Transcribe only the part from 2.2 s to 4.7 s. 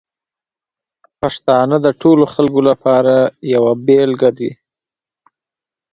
خلکو لپاره یوه بېلګه دي.